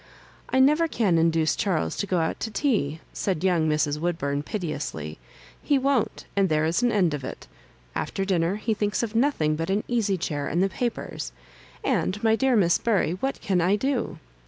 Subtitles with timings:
[0.49, 3.99] "I never can induce Charles to go out to tea," said young Mrs.
[3.99, 5.19] Wood bum, piteously;"
[5.61, 7.45] he won't, and there is an end of it
[7.93, 11.31] After dinner he thinks of nothing but an easy chair and the papers;
[11.83, 14.17] and, my dear Miss Bury, what can I do